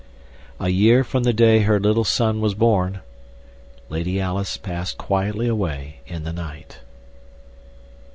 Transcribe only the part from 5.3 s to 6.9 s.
away in the night.